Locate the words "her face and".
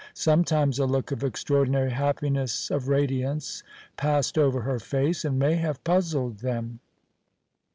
4.61-5.37